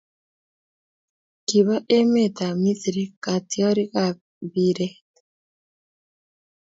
[1.47, 5.11] Kiba emet ab Misri katwarik ab mpiret